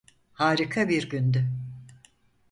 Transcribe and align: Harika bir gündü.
Harika 0.33 0.89
bir 0.89 1.09
gündü. 1.09 1.49